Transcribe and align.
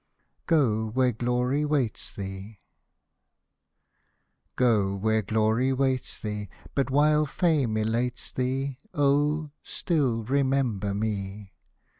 GO 0.47 0.87
WHERE 0.87 1.11
GLORY 1.11 1.63
WAITS 1.63 2.11
THEE 2.13 2.59
Go 4.55 4.95
where 4.95 5.21
glory 5.21 5.71
waits 5.73 6.17
thee: 6.19 6.49
But, 6.73 6.89
while 6.89 7.27
fame 7.27 7.77
elates 7.77 8.31
thee, 8.31 8.79
Oh! 8.95 9.51
still 9.61 10.23
remember 10.23 10.95
me. 10.95 11.53